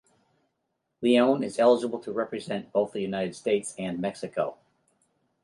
Leone 1.03 1.43
is 1.43 1.59
eligible 1.59 1.99
to 1.99 2.11
represent 2.11 2.71
both 2.71 2.91
the 2.91 3.01
United 3.01 3.35
States 3.35 3.75
and 3.77 3.99
Mexico. 3.99 4.57